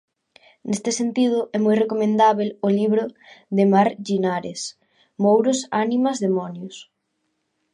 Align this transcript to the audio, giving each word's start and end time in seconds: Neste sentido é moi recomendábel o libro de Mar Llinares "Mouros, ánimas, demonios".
Neste 0.67 0.91
sentido 0.99 1.39
é 1.55 1.57
moi 1.65 1.75
recomendábel 1.83 2.49
o 2.67 2.69
libro 2.79 3.03
de 3.57 3.63
Mar 3.73 3.87
Llinares 4.05 4.61
"Mouros, 5.23 5.59
ánimas, 5.83 6.17
demonios". 6.27 6.75